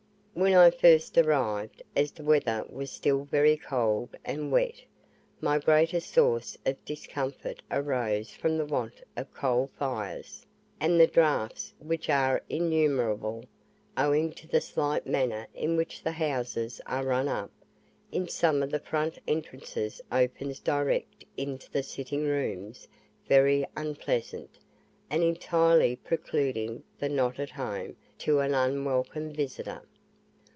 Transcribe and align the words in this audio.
When 0.33 0.53
I 0.53 0.71
first 0.71 1.17
arrived, 1.17 1.83
as 1.93 2.11
the 2.13 2.23
weather 2.23 2.65
was 2.69 2.89
still 2.89 3.25
very 3.25 3.57
cold 3.57 4.15
and 4.23 4.49
wet, 4.49 4.81
my 5.41 5.59
greatest 5.59 6.09
source 6.09 6.57
of 6.65 6.83
discomfort 6.85 7.61
arose 7.69 8.29
from 8.29 8.57
the 8.57 8.65
want 8.65 9.03
of 9.17 9.33
coal 9.33 9.69
fires, 9.77 10.45
and 10.79 10.97
the 10.97 11.05
draughts, 11.05 11.73
which 11.79 12.09
are 12.09 12.41
innumerable, 12.47 13.43
owing 13.97 14.31
to 14.31 14.47
the 14.47 14.61
slight 14.61 15.05
manner 15.05 15.47
in 15.53 15.75
which 15.75 16.01
the 16.01 16.13
houses 16.13 16.79
are 16.85 17.03
run 17.03 17.27
up; 17.27 17.51
in 18.09 18.25
some 18.29 18.61
the 18.61 18.79
front 18.79 19.19
entrance 19.27 19.99
opens 20.13 20.61
direct 20.61 21.25
into 21.35 21.69
the 21.69 21.83
sitting 21.83 22.23
rooms, 22.23 22.87
very 23.27 23.65
unpleasant, 23.75 24.57
and 25.09 25.23
entirely 25.23 25.97
precluding 25.97 26.81
the 26.99 27.09
"not 27.09 27.37
at 27.37 27.49
home" 27.51 27.97
to 28.17 28.39
an 28.39 28.53
unwelcome 28.55 29.33
visitor. 29.33 29.83